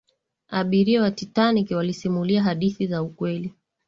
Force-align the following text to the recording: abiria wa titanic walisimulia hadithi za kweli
abiria 0.49 1.01
wa 1.01 1.11
titanic 1.11 1.71
walisimulia 1.71 2.43
hadithi 2.43 2.87
za 2.87 3.03
kweli 3.03 3.53